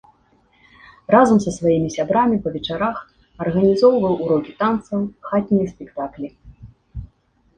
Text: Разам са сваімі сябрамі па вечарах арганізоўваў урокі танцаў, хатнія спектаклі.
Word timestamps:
Разам 1.15 1.39
са 1.43 1.51
сваімі 1.57 1.89
сябрамі 1.95 2.37
па 2.45 2.53
вечарах 2.55 2.97
арганізоўваў 3.45 4.13
урокі 4.27 4.51
танцаў, 4.61 4.99
хатнія 5.27 5.67
спектаклі. 5.75 6.27